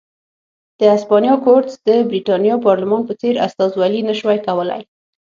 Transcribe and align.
د 0.79 0.81
هسپانیا 0.93 1.35
کورتس 1.45 1.73
د 1.87 1.89
برېټانیا 2.09 2.55
پارلمان 2.65 3.01
په 3.05 3.13
څېر 3.21 3.33
استازولي 3.47 4.01
نه 4.09 4.13
شوای 4.19 4.39
کولای. 4.47 4.83